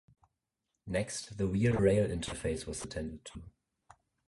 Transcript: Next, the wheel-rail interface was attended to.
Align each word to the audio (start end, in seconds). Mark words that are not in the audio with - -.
Next, 0.87 1.37
the 1.37 1.45
wheel-rail 1.45 2.07
interface 2.09 2.65
was 2.65 2.83
attended 2.83 3.23
to. 3.25 3.43